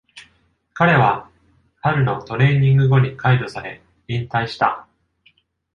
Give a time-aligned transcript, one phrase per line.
[0.73, 1.29] 彼は
[1.79, 4.87] 春のトレーニング後に解除され、引退した。